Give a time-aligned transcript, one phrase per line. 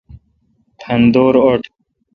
[0.79, 1.61] پھندور اٹ۔